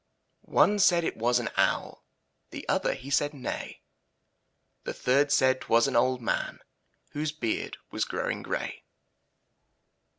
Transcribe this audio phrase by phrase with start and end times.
[0.49, 2.03] One said it was an owl,
[2.49, 3.83] The other, he said nay;
[4.83, 6.57] The third said 'twas an old man
[7.11, 8.81] Whose beard was growing grey.